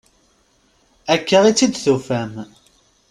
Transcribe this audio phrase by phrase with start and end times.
[1.13, 2.33] Akka i tt-id-tufam?